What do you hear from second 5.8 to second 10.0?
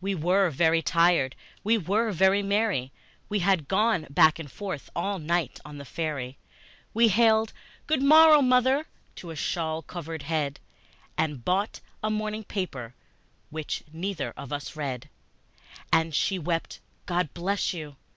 ferry, We hailed "Good morrow, mother!" to a shawl